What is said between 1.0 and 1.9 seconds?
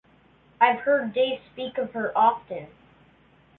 Dave speak